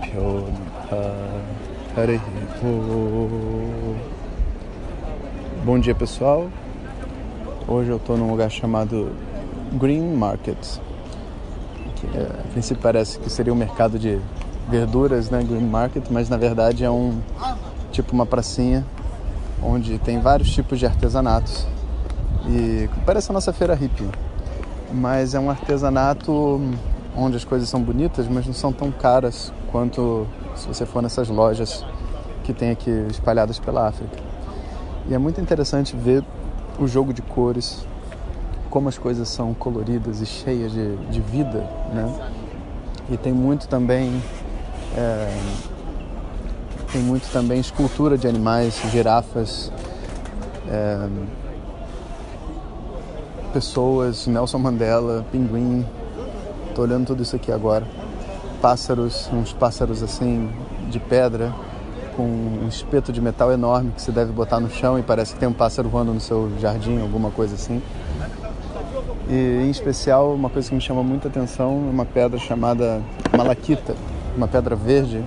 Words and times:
Pyo 0.00 0.44
Namaha 0.90 1.42
Hare 1.96 2.20
Bom 5.64 5.78
dia 5.78 5.94
pessoal. 5.94 6.48
Hoje 7.66 7.90
eu 7.90 7.96
estou 7.96 8.16
num 8.16 8.30
lugar 8.30 8.50
chamado 8.50 9.12
Green 9.72 10.14
Market. 10.14 10.58
Que 11.96 12.06
é, 12.16 12.22
a 12.22 12.52
princípio 12.52 12.82
parece 12.82 13.18
que 13.18 13.30
seria 13.30 13.52
um 13.52 13.56
mercado 13.56 13.98
de 13.98 14.20
verduras, 14.68 15.30
né, 15.30 15.42
Green 15.42 15.66
Market, 15.66 16.04
mas 16.10 16.28
na 16.28 16.36
verdade 16.36 16.84
é 16.84 16.90
um 16.90 17.20
tipo 17.90 18.12
uma 18.12 18.26
pracinha 18.26 18.84
onde 19.62 19.98
tem 19.98 20.20
vários 20.20 20.50
tipos 20.50 20.78
de 20.78 20.86
artesanatos 20.86 21.66
e 22.46 22.88
parece 23.04 23.30
a 23.30 23.34
nossa 23.34 23.52
feira 23.52 23.74
hippie, 23.74 24.08
mas 24.92 25.34
é 25.34 25.40
um 25.40 25.50
artesanato 25.50 26.60
onde 27.18 27.36
as 27.36 27.44
coisas 27.44 27.68
são 27.68 27.82
bonitas, 27.82 28.28
mas 28.28 28.46
não 28.46 28.54
são 28.54 28.72
tão 28.72 28.92
caras 28.92 29.52
quanto 29.72 30.26
se 30.54 30.66
você 30.68 30.86
for 30.86 31.02
nessas 31.02 31.28
lojas 31.28 31.84
que 32.44 32.52
tem 32.52 32.70
aqui 32.70 32.90
espalhadas 33.10 33.58
pela 33.58 33.88
África. 33.88 34.16
E 35.08 35.14
é 35.14 35.18
muito 35.18 35.40
interessante 35.40 35.96
ver 35.96 36.24
o 36.78 36.86
jogo 36.86 37.12
de 37.12 37.20
cores, 37.20 37.84
como 38.70 38.88
as 38.88 38.96
coisas 38.96 39.28
são 39.28 39.52
coloridas 39.52 40.20
e 40.20 40.26
cheias 40.26 40.72
de, 40.72 40.96
de 41.10 41.20
vida, 41.20 41.68
né? 41.92 42.32
E 43.10 43.16
tem 43.16 43.32
muito 43.32 43.66
também 43.66 44.22
é, 44.96 45.36
tem 46.92 47.02
muito 47.02 47.30
também 47.32 47.58
escultura 47.58 48.16
de 48.16 48.26
animais, 48.26 48.80
girafas, 48.90 49.72
é, 50.68 51.08
pessoas, 53.52 54.26
Nelson 54.26 54.58
Mandela, 54.58 55.26
pinguim, 55.32 55.84
Tô 56.78 56.82
olhando 56.84 57.08
tudo 57.08 57.24
isso 57.24 57.34
aqui 57.34 57.50
agora. 57.50 57.84
Pássaros, 58.62 59.28
uns 59.32 59.52
pássaros 59.52 60.00
assim 60.00 60.48
de 60.88 61.00
pedra, 61.00 61.52
com 62.14 62.22
um 62.22 62.68
espeto 62.68 63.12
de 63.12 63.20
metal 63.20 63.50
enorme 63.50 63.90
que 63.90 64.00
você 64.00 64.12
deve 64.12 64.30
botar 64.30 64.60
no 64.60 64.70
chão 64.70 64.96
e 64.96 65.02
parece 65.02 65.34
que 65.34 65.40
tem 65.40 65.48
um 65.48 65.52
pássaro 65.52 65.88
voando 65.88 66.14
no 66.14 66.20
seu 66.20 66.48
jardim, 66.60 67.00
alguma 67.00 67.32
coisa 67.32 67.56
assim. 67.56 67.82
E 69.28 69.64
em 69.64 69.68
especial, 69.70 70.32
uma 70.32 70.48
coisa 70.48 70.68
que 70.68 70.74
me 70.76 70.80
chama 70.80 71.02
muita 71.02 71.26
atenção 71.26 71.84
é 71.88 71.90
uma 71.90 72.04
pedra 72.04 72.38
chamada 72.38 73.02
malaquita, 73.36 73.96
uma 74.36 74.46
pedra 74.46 74.76
verde, 74.76 75.24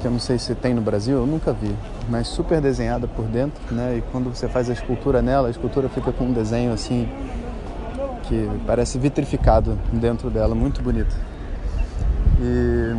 que 0.00 0.06
eu 0.06 0.10
não 0.10 0.18
sei 0.18 0.38
se 0.38 0.54
tem 0.54 0.72
no 0.72 0.80
Brasil, 0.80 1.18
eu 1.18 1.26
nunca 1.26 1.52
vi, 1.52 1.76
mas 2.08 2.28
super 2.28 2.62
desenhada 2.62 3.06
por 3.06 3.26
dentro, 3.26 3.60
né? 3.74 3.98
E 3.98 4.04
quando 4.10 4.34
você 4.34 4.48
faz 4.48 4.70
a 4.70 4.72
escultura 4.72 5.20
nela, 5.20 5.48
a 5.48 5.50
escultura 5.50 5.90
fica 5.90 6.10
com 6.12 6.24
um 6.24 6.32
desenho 6.32 6.72
assim 6.72 7.06
que 8.32 8.48
parece 8.66 8.98
vitrificado 8.98 9.78
dentro 9.92 10.30
dela, 10.30 10.54
muito 10.54 10.80
bonito. 10.82 11.14
E 12.40 12.96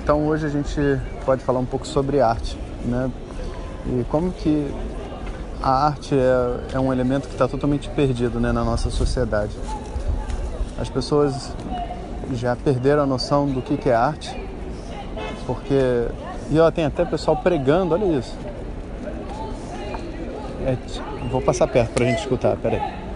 então 0.00 0.24
hoje 0.24 0.46
a 0.46 0.48
gente 0.48 0.80
pode 1.26 1.42
falar 1.42 1.58
um 1.58 1.64
pouco 1.64 1.84
sobre 1.84 2.20
arte, 2.20 2.56
né? 2.84 3.10
E 3.86 4.04
como 4.04 4.30
que 4.30 4.72
a 5.60 5.86
arte 5.86 6.14
é, 6.14 6.76
é 6.76 6.78
um 6.78 6.92
elemento 6.92 7.26
que 7.26 7.34
está 7.34 7.48
totalmente 7.48 7.88
perdido 7.90 8.38
né, 8.38 8.52
na 8.52 8.62
nossa 8.62 8.88
sociedade. 8.88 9.52
As 10.78 10.88
pessoas 10.88 11.52
já 12.34 12.54
perderam 12.54 13.02
a 13.02 13.06
noção 13.06 13.48
do 13.48 13.60
que, 13.60 13.76
que 13.76 13.90
é 13.90 13.94
arte, 13.94 14.30
porque 15.44 16.06
e 16.52 16.58
ó, 16.60 16.70
tem 16.70 16.84
até 16.84 17.04
pessoal 17.04 17.36
pregando, 17.36 17.94
olha 17.94 18.04
isso. 18.04 18.36
É, 20.64 20.76
vou 21.30 21.42
passar 21.42 21.66
perto 21.66 21.90
para 21.94 22.04
a 22.04 22.08
gente 22.08 22.20
escutar, 22.20 22.56
peraí. 22.56 23.09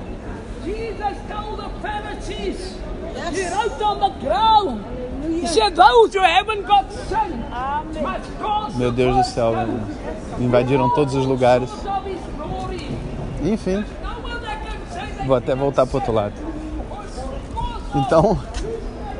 He 2.44 3.48
wrote 3.48 3.82
on 3.82 4.00
the 4.00 4.10
ground. 4.20 4.84
He 5.24 5.46
said, 5.46 5.74
Those 5.74 6.12
who 6.12 6.20
haven't 6.20 6.66
got 6.66 6.86
Meu 8.76 8.92
Deus 8.92 9.16
do 9.16 9.24
céu, 9.24 9.52
invadiram 10.38 10.90
todos 10.90 11.14
os 11.14 11.24
lugares. 11.24 11.70
Enfim, 13.42 13.84
vou 15.26 15.36
até 15.36 15.54
voltar 15.54 15.86
para 15.86 15.96
o 15.96 16.00
outro 16.00 16.12
lado. 16.12 16.34
Então, 17.94 18.38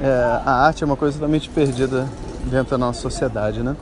é, 0.03 0.41
a 0.45 0.67
arte 0.67 0.83
é 0.83 0.87
uma 0.87 0.97
coisa 0.97 1.15
totalmente 1.15 1.49
perdida 1.49 2.09
dentro 2.45 2.73
da 2.73 2.79
nossa 2.79 3.01
sociedade, 3.01 3.62
né? 3.62 3.77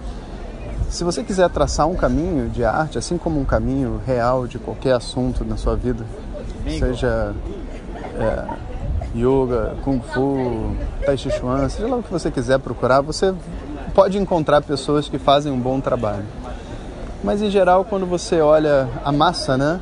Se 0.90 1.04
você 1.04 1.24
quiser 1.24 1.48
traçar 1.48 1.88
um 1.88 1.94
caminho 1.94 2.50
de 2.50 2.64
arte, 2.64 2.98
assim 2.98 3.16
como 3.16 3.40
um 3.40 3.44
caminho 3.44 4.00
real 4.06 4.46
de 4.46 4.58
qualquer 4.58 4.92
assunto 4.92 5.42
na 5.44 5.56
sua 5.56 5.74
vida, 5.74 6.04
seja 6.78 7.34
é, 8.18 8.44
yoga, 9.14 9.74
kung 9.84 10.00
fu, 10.00 10.74
tai 11.04 11.16
chi 11.16 11.30
chuan, 11.30 11.68
seja 11.68 11.86
lá 11.86 11.96
o 11.96 12.02
que 12.02 12.10
você 12.10 12.30
quiser 12.30 12.58
procurar, 12.58 13.00
você 13.00 13.34
pode 13.94 14.18
encontrar 14.18 14.62
pessoas 14.62 15.08
que 15.08 15.18
fazem 15.18 15.52
um 15.52 15.60
bom 15.60 15.80
trabalho. 15.80 16.24
Mas 17.22 17.42
em 17.42 17.50
geral, 17.50 17.84
quando 17.84 18.06
você 18.06 18.40
olha 18.40 18.88
a 19.04 19.12
massa, 19.12 19.56
né? 19.56 19.80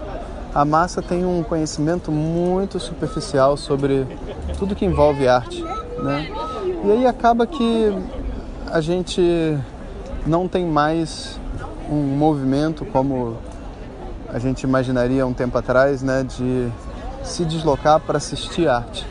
A 0.54 0.64
massa 0.64 1.00
tem 1.00 1.24
um 1.24 1.42
conhecimento 1.44 2.10
muito 2.10 2.80
superficial 2.80 3.56
sobre 3.56 4.06
tudo 4.58 4.74
que 4.74 4.84
envolve 4.84 5.28
arte, 5.28 5.62
né? 6.02 6.28
E 6.84 6.90
aí 6.90 7.06
acaba 7.06 7.46
que 7.46 7.94
a 8.70 8.80
gente 8.80 9.56
não 10.26 10.48
tem 10.48 10.66
mais 10.66 11.38
um 11.88 12.16
movimento 12.16 12.84
como 12.84 13.36
a 14.28 14.38
gente 14.38 14.62
imaginaria 14.62 15.26
um 15.26 15.32
tempo 15.32 15.56
atrás, 15.58 16.02
né, 16.02 16.22
de 16.22 16.68
se 17.22 17.44
deslocar 17.44 18.00
para 18.00 18.16
assistir 18.16 18.68
arte. 18.68 19.04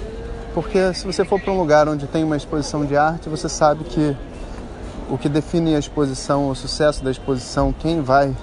Porque 0.54 0.94
se 0.94 1.06
você 1.06 1.24
for 1.24 1.40
para 1.40 1.54
um 1.54 1.58
lugar 1.58 1.88
onde 1.88 2.08
tem 2.08 2.24
uma 2.24 2.36
exposição 2.36 2.86
de 2.86 2.98
arte, 2.98 3.30
você 3.30 3.48
sabe 3.48 3.84
que 3.84 4.16
o 5.10 5.18
que 5.18 5.30
define 5.30 5.76
a 5.76 5.80
exposição, 5.80 6.50
o 6.50 6.56
sucesso 6.56 7.04
da 7.04 7.12
exposição, 7.12 7.74
quem 7.74 8.02
vai 8.02 8.36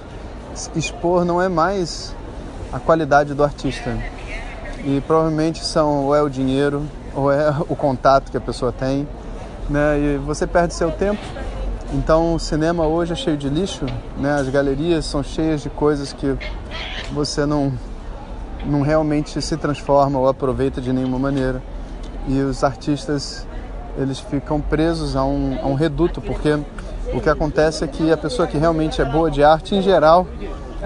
expor 0.74 1.24
não 1.24 1.40
é 1.40 1.48
mais 1.48 2.14
a 2.72 2.78
qualidade 2.78 3.34
do 3.34 3.42
artista. 3.42 3.96
E 4.84 5.00
provavelmente 5.06 5.64
são 5.64 6.04
ou 6.06 6.14
é 6.14 6.22
o 6.22 6.28
dinheiro 6.28 6.82
ou 7.14 7.30
é 7.30 7.54
o 7.68 7.74
contato 7.74 8.30
que 8.30 8.36
a 8.36 8.40
pessoa 8.40 8.72
tem, 8.72 9.06
né? 9.68 9.98
E 9.98 10.18
você 10.18 10.46
perde 10.46 10.74
seu 10.74 10.92
tempo. 10.92 11.20
Então 11.92 12.34
o 12.34 12.38
cinema 12.38 12.86
hoje 12.86 13.12
é 13.12 13.16
cheio 13.16 13.36
de 13.36 13.48
lixo, 13.48 13.84
né? 14.16 14.34
As 14.34 14.48
galerias 14.48 15.06
são 15.06 15.22
cheias 15.22 15.62
de 15.62 15.70
coisas 15.70 16.12
que 16.12 16.36
você 17.12 17.44
não 17.44 17.72
não 18.64 18.82
realmente 18.82 19.40
se 19.40 19.56
transforma 19.56 20.18
ou 20.18 20.28
aproveita 20.28 20.80
de 20.80 20.92
nenhuma 20.92 21.18
maneira 21.18 21.62
e 22.26 22.40
os 22.40 22.64
artistas 22.64 23.46
eles 23.96 24.18
ficam 24.18 24.60
presos 24.60 25.16
a 25.16 25.24
um, 25.24 25.58
a 25.62 25.66
um 25.66 25.74
reduto, 25.74 26.20
porque 26.20 26.58
o 27.14 27.20
que 27.20 27.30
acontece 27.30 27.84
é 27.84 27.86
que 27.86 28.12
a 28.12 28.16
pessoa 28.16 28.46
que 28.46 28.58
realmente 28.58 29.00
é 29.00 29.04
boa 29.04 29.30
de 29.30 29.42
arte, 29.42 29.74
em 29.74 29.80
geral, 29.80 30.26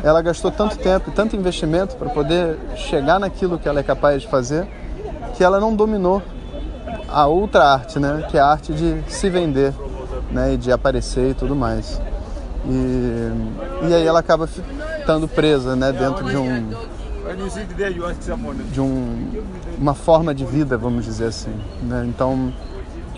ela 0.03 0.23
gastou 0.23 0.51
tanto 0.51 0.78
tempo 0.78 1.11
e 1.11 1.12
tanto 1.12 1.34
investimento 1.34 1.97
para 1.97 2.09
poder 2.11 2.59
chegar 2.77 3.19
naquilo 3.19 3.59
que 3.59 3.69
ela 3.69 3.81
é 3.81 3.83
capaz 3.83 4.23
de 4.23 4.28
fazer, 4.28 4.67
que 5.37 5.43
ela 5.43 5.59
não 5.59 5.75
dominou 5.75 6.23
a 7.09 7.27
outra 7.27 7.65
arte, 7.65 7.98
né? 7.98 8.27
Que 8.31 8.39
é 8.39 8.41
a 8.41 8.47
arte 8.47 8.72
de 8.72 9.03
se 9.09 9.28
vender, 9.28 9.75
né? 10.31 10.54
E 10.54 10.57
de 10.57 10.71
aparecer 10.71 11.31
e 11.31 11.34
tudo 11.34 11.57
mais. 11.57 12.01
E, 12.66 13.31
e 13.89 13.95
aí 13.95 14.07
ela 14.07 14.21
acaba 14.21 14.47
ficando 14.47 15.27
presa, 15.27 15.75
né? 15.75 15.92
Dentro 15.92 16.25
de 16.25 16.37
um 16.37 16.71
de 18.65 18.80
um, 18.80 19.42
uma 19.78 19.94
forma 19.94 20.34
de 20.34 20.44
vida, 20.44 20.77
vamos 20.77 21.04
dizer 21.04 21.27
assim. 21.27 21.54
Né? 21.82 22.04
Então, 22.09 22.53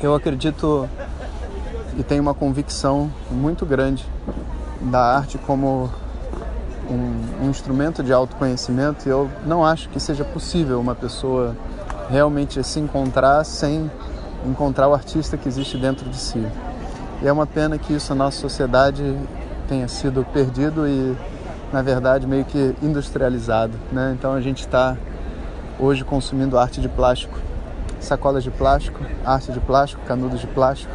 eu 0.03 0.15
acredito 0.15 0.89
e 1.97 2.03
tenho 2.03 2.23
uma 2.23 2.35
convicção 2.35 3.11
muito 3.31 3.65
grande 3.67 4.07
da 4.81 5.17
arte 5.17 5.39
como 5.39 5.91
um, 6.91 7.45
um 7.47 7.51
instrumento 7.51 8.03
de 8.03 8.13
autoconhecimento 8.13 9.07
e 9.07 9.11
eu 9.11 9.31
não 9.47 9.65
acho 9.65 9.89
que 9.89 10.01
seja 10.01 10.25
possível 10.25 10.81
uma 10.81 10.95
pessoa 10.95 11.57
realmente 12.09 12.63
se 12.65 12.81
encontrar 12.81 13.45
sem 13.45 13.91
encontrar 14.45 14.89
o 14.89 14.95
artista 14.95 15.37
que 15.37 15.49
existe 15.49 15.77
dentro 15.77 16.09
de 16.09 16.17
si. 16.17 16.45
E 17.23 17.29
é 17.29 17.33
uma 17.33 17.47
pena 17.47 17.79
que 17.79 17.93
isso 17.93 18.15
na 18.15 18.25
nossa 18.25 18.41
sociedade 18.41 19.17
tenha 19.69 19.87
sido 19.87 20.27
perdido 20.33 20.87
e 20.87 21.17
na 21.73 21.83
verdade, 21.83 22.27
meio 22.27 22.45
que 22.45 22.75
industrializado. 22.83 23.73
Né? 23.91 24.15
Então 24.19 24.33
a 24.33 24.41
gente 24.41 24.61
está 24.61 24.97
hoje 25.79 26.05
consumindo 26.05 26.59
arte 26.59 26.81
de 26.81 26.89
plástico 26.89 27.39
sacolas 28.03 28.43
de 28.43 28.51
plástico, 28.51 29.01
arte 29.25 29.53
de 29.53 29.61
plástico, 29.61 30.03
canudos 30.05 30.41
de 30.41 30.47
plástico, 30.47 30.93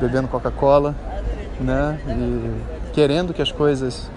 bebendo 0.00 0.28
Coca-Cola, 0.28 0.94
né? 1.60 1.98
E 2.08 2.92
querendo 2.92 3.32
que 3.32 3.40
as 3.40 3.52
coisas 3.52 4.10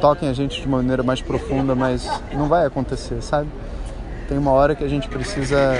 toquem 0.00 0.28
a 0.28 0.32
gente 0.32 0.60
de 0.60 0.66
uma 0.66 0.78
maneira 0.78 1.02
mais 1.02 1.20
profunda, 1.20 1.74
mas 1.74 2.08
não 2.32 2.48
vai 2.48 2.64
acontecer, 2.64 3.20
sabe? 3.22 3.48
Tem 4.28 4.38
uma 4.38 4.52
hora 4.52 4.74
que 4.74 4.84
a 4.84 4.88
gente 4.88 5.08
precisa 5.08 5.74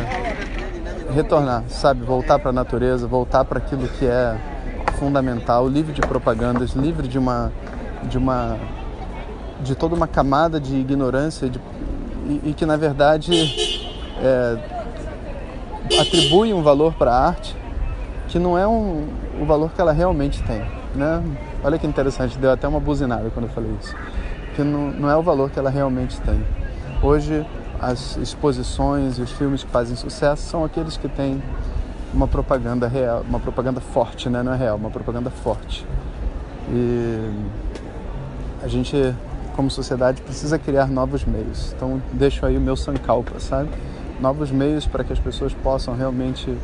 retornar, 1.15 1.65
sabe? 1.69 2.05
Voltar 2.05 2.39
para 2.39 2.51
a 2.51 2.53
natureza, 2.53 3.07
voltar 3.07 3.45
para 3.45 3.59
aquilo 3.59 3.87
que 3.89 4.07
é 4.07 4.37
fundamental, 4.99 5.69
livre 5.69 5.93
de 5.93 6.01
propagandas, 6.03 6.73
livre 6.73 7.09
de 7.09 7.19
uma 7.19 7.53
de 8.05 8.19
uma 8.19 8.59
de 9.63 9.75
toda 9.75 9.95
uma 9.95 10.07
camada 10.07 10.61
de 10.61 10.77
ignorância 10.77 11.49
de, 11.49 11.61
e, 12.29 12.51
e, 12.51 12.55
que 12.55 12.67
na 12.67 12.77
verdade 12.77 13.33
é, 14.21 14.59
atribui 16.01 16.53
um 16.53 16.63
valor 16.63 16.95
para 16.95 17.13
a 17.13 17.27
arte 17.29 17.57
que 18.29 18.39
não 18.39 18.59
é 18.59 18.67
um, 18.67 19.07
o 19.41 19.45
valor 19.45 19.71
que 19.71 19.81
ela 19.81 19.93
realmente 19.93 20.43
tem, 20.43 20.61
né? 20.95 21.23
Olha 21.63 21.79
que 21.79 21.87
interessante, 21.87 22.37
deu 22.39 22.51
até 22.51 22.67
uma 22.67 22.81
buzinada 22.81 23.31
quando 23.31 23.47
eu 23.47 23.53
falei 23.53 23.71
isso, 23.81 23.95
que 24.57 24.63
não, 24.63 24.91
não 24.91 25.11
é 25.11 25.17
o 25.17 25.23
valor 25.23 25.51
que 25.51 25.59
ela 25.59 25.71
realmente 25.71 26.21
tem. 26.23 26.45
Hoje 27.03 27.47
as 27.81 28.17
exposições 28.17 29.19
e 29.19 29.23
os 29.23 29.31
filmes 29.33 29.63
que 29.63 29.71
fazem 29.71 29.95
sucesso 29.95 30.43
são 30.43 30.65
aqueles 30.65 30.97
que 30.97 31.09
têm 31.09 31.43
uma 32.13 32.27
propaganda 32.27 32.87
real, 32.89 33.25
uma 33.29 33.41
propaganda 33.41 33.81
forte, 33.81 34.29
né? 34.29 34.43
Não 34.43 34.55
é 34.55 34.57
real, 34.57 34.77
uma 34.77 34.91
propaganda 34.91 35.31
forte. 35.31 35.85
E 36.71 37.31
a 38.63 38.69
gente, 38.69 39.15
como 39.55 39.71
sociedade, 39.71 40.21
precisa 40.23 40.59
criar 40.59 40.87
novos 40.87 41.25
meios. 41.25 41.73
Então, 41.77 42.01
deixo 42.13 42.45
aí 42.45 42.57
o 42.57 42.61
meu 42.61 42.77
sankalpa, 42.77 43.39
sabe? 43.39 43.71
Novos 44.21 44.51
meios 44.51 44.87
para 44.87 45.03
que 45.05 45.13
as 45.13 45.19
pessoas 45.19 45.53
possam 45.55 45.95
realmente 45.95 46.57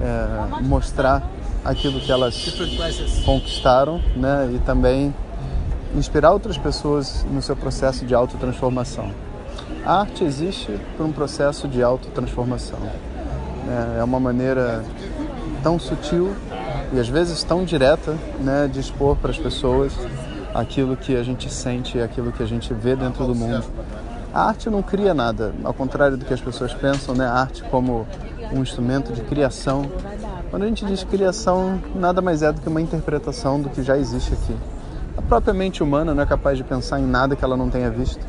é, 0.00 0.62
mostrar 0.62 1.22
aquilo 1.64 2.00
que 2.00 2.10
elas 2.10 2.34
conquistaram, 3.24 4.00
né? 4.16 4.50
E 4.54 4.58
também 4.60 5.14
inspirar 5.94 6.32
outras 6.32 6.56
pessoas 6.56 7.24
no 7.30 7.42
seu 7.42 7.56
processo 7.56 8.04
de 8.04 8.14
autotransformação. 8.14 9.10
A 9.84 10.00
arte 10.00 10.24
existe 10.24 10.78
por 10.96 11.06
um 11.06 11.12
processo 11.12 11.66
de 11.66 11.82
autotransformação. 11.82 12.78
Né? 12.78 13.96
É 13.98 14.04
uma 14.04 14.20
maneira 14.20 14.84
tão 15.62 15.78
sutil 15.78 16.34
e 16.92 16.98
às 16.98 17.08
vezes 17.08 17.42
tão 17.42 17.64
direta 17.64 18.16
né, 18.40 18.68
de 18.70 18.80
expor 18.80 19.16
para 19.16 19.30
as 19.30 19.38
pessoas 19.38 19.92
aquilo 20.54 20.96
que 20.96 21.16
a 21.16 21.22
gente 21.22 21.52
sente, 21.52 22.00
aquilo 22.00 22.32
que 22.32 22.42
a 22.42 22.46
gente 22.46 22.72
vê 22.74 22.96
dentro 22.96 23.26
do 23.26 23.34
mundo. 23.34 23.64
A 24.32 24.44
arte 24.44 24.70
não 24.70 24.82
cria 24.82 25.12
nada, 25.12 25.52
ao 25.64 25.74
contrário 25.74 26.16
do 26.16 26.24
que 26.24 26.32
as 26.32 26.40
pessoas 26.40 26.72
pensam, 26.72 27.14
né? 27.14 27.26
A 27.26 27.32
arte 27.32 27.64
como 27.64 28.06
um 28.52 28.62
instrumento 28.62 29.12
de 29.12 29.22
criação. 29.22 29.90
Quando 30.50 30.62
a 30.62 30.66
gente 30.66 30.84
diz 30.84 31.02
criação, 31.04 31.80
nada 31.94 32.20
mais 32.22 32.42
é 32.42 32.52
do 32.52 32.60
que 32.60 32.68
uma 32.68 32.80
interpretação 32.80 33.60
do 33.60 33.68
que 33.68 33.82
já 33.82 33.96
existe 33.98 34.32
aqui. 34.32 34.56
A 35.16 35.22
própria 35.22 35.52
mente 35.52 35.82
humana 35.82 36.14
não 36.14 36.22
é 36.22 36.26
capaz 36.26 36.56
de 36.56 36.64
pensar 36.64 37.00
em 37.00 37.06
nada 37.06 37.34
que 37.34 37.44
ela 37.44 37.56
não 37.56 37.68
tenha 37.68 37.90
visto. 37.90 38.24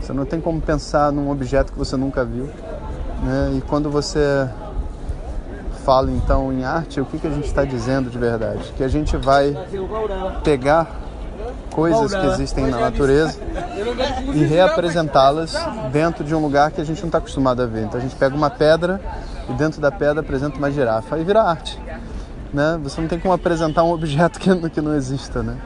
Você 0.00 0.12
não 0.12 0.24
tem 0.24 0.40
como 0.40 0.60
pensar 0.60 1.10
num 1.12 1.30
objeto 1.30 1.72
que 1.72 1.78
você 1.78 1.96
nunca 1.96 2.24
viu. 2.24 2.46
Né? 3.22 3.54
E 3.56 3.60
quando 3.62 3.90
você 3.90 4.48
fala 5.84 6.10
então 6.10 6.52
em 6.52 6.64
arte, 6.64 7.00
o 7.00 7.04
que, 7.04 7.18
que 7.18 7.26
a 7.26 7.30
gente 7.30 7.46
está 7.46 7.64
dizendo 7.64 8.10
de 8.10 8.18
verdade? 8.18 8.72
Que 8.76 8.84
a 8.84 8.88
gente 8.88 9.16
vai 9.16 9.54
pegar 10.44 11.09
coisas 11.70 12.14
que 12.14 12.26
existem 12.26 12.66
na 12.66 12.78
natureza 12.78 13.38
e 14.34 14.44
reapresentá-las 14.44 15.54
dentro 15.92 16.24
de 16.24 16.34
um 16.34 16.40
lugar 16.40 16.70
que 16.70 16.80
a 16.80 16.84
gente 16.84 17.00
não 17.00 17.08
está 17.08 17.18
acostumado 17.18 17.62
a 17.62 17.66
ver. 17.66 17.84
Então 17.84 17.98
a 17.98 18.02
gente 18.02 18.14
pega 18.16 18.34
uma 18.34 18.50
pedra 18.50 19.00
e 19.48 19.52
dentro 19.54 19.80
da 19.80 19.90
pedra 19.90 20.20
apresenta 20.20 20.58
uma 20.58 20.70
girafa 20.70 21.18
e 21.18 21.24
vira 21.24 21.42
arte. 21.42 21.80
Né? 22.52 22.78
Você 22.82 23.00
não 23.00 23.08
tem 23.08 23.18
como 23.18 23.32
apresentar 23.32 23.84
um 23.84 23.92
objeto 23.92 24.38
que, 24.38 24.54
que 24.70 24.80
não 24.80 24.94
exista. 24.94 25.42
Né? 25.42 25.56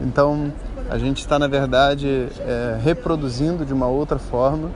Então 0.00 0.52
a 0.90 0.98
gente 0.98 1.20
está, 1.20 1.38
na 1.38 1.46
verdade, 1.48 2.28
é, 2.40 2.78
reproduzindo 2.82 3.64
de 3.64 3.72
uma 3.72 3.86
outra 3.86 4.18
forma 4.18 4.70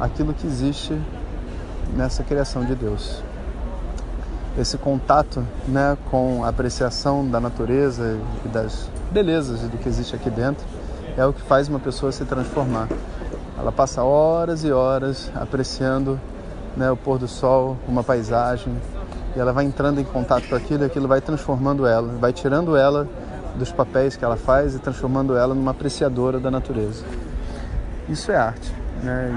aquilo 0.00 0.34
que 0.34 0.46
existe 0.46 0.96
nessa 1.96 2.22
criação 2.22 2.64
de 2.64 2.74
Deus. 2.74 3.22
Esse 4.58 4.76
contato 4.76 5.44
né, 5.68 5.96
com 6.10 6.44
a 6.44 6.48
apreciação 6.48 7.24
da 7.24 7.38
natureza 7.38 8.18
e 8.44 8.48
das 8.48 8.90
belezas 9.12 9.60
do 9.60 9.78
que 9.78 9.88
existe 9.88 10.16
aqui 10.16 10.28
dentro 10.28 10.66
é 11.16 11.24
o 11.24 11.32
que 11.32 11.40
faz 11.42 11.68
uma 11.68 11.78
pessoa 11.78 12.10
se 12.10 12.24
transformar. 12.24 12.88
Ela 13.56 13.70
passa 13.70 14.02
horas 14.02 14.64
e 14.64 14.72
horas 14.72 15.30
apreciando 15.36 16.18
né, 16.76 16.90
o 16.90 16.96
pôr 16.96 17.18
do 17.18 17.28
sol, 17.28 17.76
uma 17.86 18.02
paisagem, 18.02 18.74
e 19.36 19.38
ela 19.38 19.52
vai 19.52 19.64
entrando 19.64 20.00
em 20.00 20.04
contato 20.04 20.48
com 20.48 20.56
aquilo 20.56 20.82
e 20.82 20.86
aquilo 20.86 21.06
vai 21.06 21.20
transformando 21.20 21.86
ela, 21.86 22.08
vai 22.18 22.32
tirando 22.32 22.76
ela 22.76 23.06
dos 23.54 23.70
papéis 23.70 24.16
que 24.16 24.24
ela 24.24 24.36
faz 24.36 24.74
e 24.74 24.80
transformando 24.80 25.36
ela 25.36 25.54
numa 25.54 25.70
apreciadora 25.70 26.40
da 26.40 26.50
natureza. 26.50 27.04
Isso 28.08 28.32
é 28.32 28.36
arte, 28.36 28.72
né? 29.04 29.30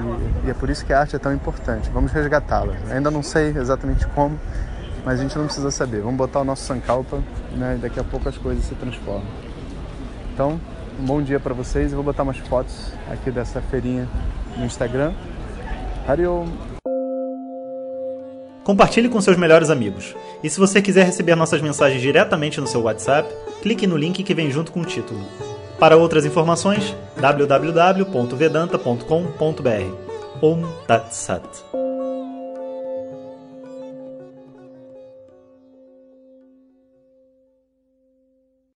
E, 0.44 0.48
e 0.48 0.50
é 0.50 0.54
por 0.54 0.68
isso 0.68 0.84
que 0.84 0.92
a 0.92 0.98
arte 0.98 1.14
é 1.14 1.18
tão 1.18 1.32
importante. 1.32 1.90
Vamos 1.90 2.10
resgatá-la. 2.10 2.74
Ainda 2.90 3.10
não 3.10 3.22
sei 3.22 3.48
exatamente 3.50 4.06
como, 4.08 4.38
mas 5.04 5.18
a 5.18 5.22
gente 5.22 5.36
não 5.36 5.46
precisa 5.46 5.70
saber. 5.70 6.00
Vamos 6.00 6.16
botar 6.16 6.40
o 6.40 6.44
nosso 6.44 6.64
sankalpa, 6.64 7.18
né? 7.56 7.76
E 7.76 7.78
daqui 7.78 7.98
a 7.98 8.04
pouco 8.04 8.28
as 8.28 8.36
coisas 8.36 8.64
se 8.64 8.74
transformam. 8.74 9.24
Então, 10.32 10.60
um 11.00 11.04
bom 11.04 11.22
dia 11.22 11.40
para 11.40 11.54
vocês. 11.54 11.92
Eu 11.92 11.96
vou 11.96 12.04
botar 12.04 12.22
umas 12.22 12.38
fotos 12.38 12.92
aqui 13.10 13.30
dessa 13.30 13.60
feirinha 13.60 14.08
no 14.56 14.64
Instagram. 14.64 15.12
Hariom! 16.06 16.46
Compartilhe 18.64 19.08
com 19.08 19.20
seus 19.20 19.36
melhores 19.36 19.70
amigos. 19.70 20.14
E 20.42 20.48
se 20.48 20.60
você 20.60 20.80
quiser 20.80 21.04
receber 21.04 21.34
nossas 21.34 21.60
mensagens 21.60 22.00
diretamente 22.00 22.60
no 22.60 22.66
seu 22.66 22.82
WhatsApp, 22.82 23.28
clique 23.60 23.86
no 23.86 23.96
link 23.96 24.22
que 24.22 24.34
vem 24.34 24.50
junto 24.50 24.70
com 24.70 24.80
o 24.80 24.84
título. 24.84 25.20
Para 25.78 25.96
outras 25.96 26.24
informações, 26.24 26.94
www.vedanta.com.br. 27.20 30.12
Om 30.40 30.62
Tat 30.86 31.12
Sat. 31.12 31.81